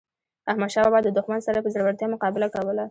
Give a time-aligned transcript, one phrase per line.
[0.51, 2.79] احمد شاه بابا د دښمن سره په زړورتیا مقابله کوله.